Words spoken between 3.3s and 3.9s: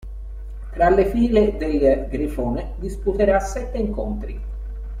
sette